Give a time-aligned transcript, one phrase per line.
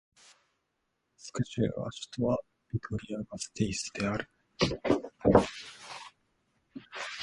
[1.13, 2.39] バスク州の州都は
[2.73, 4.27] ビトリア＝ガステイスである